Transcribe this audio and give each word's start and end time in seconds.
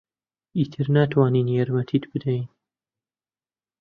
ئیتر 0.57 0.85
ناتوانین 0.95 1.47
یارمەتیت 1.55 2.03
بدەین. 2.11 2.45